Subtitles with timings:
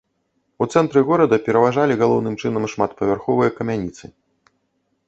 [0.61, 4.05] У цэнтры горада пераважалі галоўным чынам шматпавярховыя камяніцы.